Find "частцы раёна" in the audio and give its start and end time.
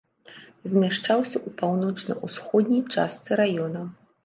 2.99-3.81